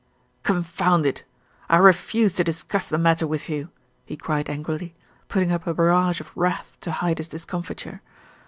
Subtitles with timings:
[0.41, 1.23] "Confound it!
[1.69, 3.69] I refuse to discuss the matter with you,"
[4.03, 4.95] he cried angrily,
[5.27, 8.01] putting up a barrage of wrath to hide his discomfiture.